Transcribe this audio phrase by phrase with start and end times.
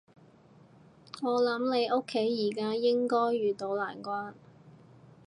[1.21, 4.33] 我諗你屋企而家應該遇到難關